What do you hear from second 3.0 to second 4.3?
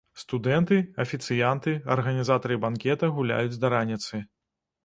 гуляюць да раніцы.